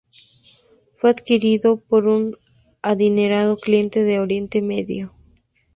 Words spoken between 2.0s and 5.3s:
un adinerado cliente de Oriente Medio.